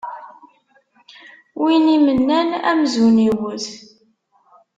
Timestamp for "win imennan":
1.61-2.49